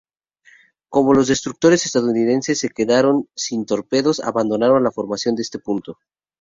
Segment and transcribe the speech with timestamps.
[0.89, 5.99] Como los destructores estadounidenses se quedaron sin torpedos, abandonaron la formación en este punto.